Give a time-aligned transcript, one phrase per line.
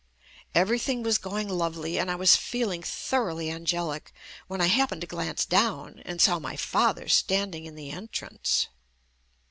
[0.55, 4.11] Everything was going lovely and I was feeling thoroughly angelic
[4.47, 8.67] when I hap pened to glance down and saw my father standing in the entrance.